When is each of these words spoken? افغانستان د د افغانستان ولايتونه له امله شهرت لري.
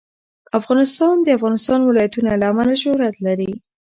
افغانستان 0.59 1.15
د 1.19 1.23
د 1.25 1.27
افغانستان 1.37 1.79
ولايتونه 1.83 2.31
له 2.41 2.45
امله 2.51 2.75
شهرت 2.83 3.15
لري. 3.25 3.51